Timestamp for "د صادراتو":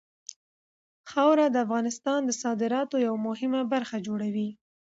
2.25-2.95